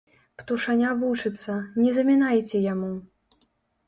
[0.41, 2.89] Птушаня вучыцца, не замінайце яму!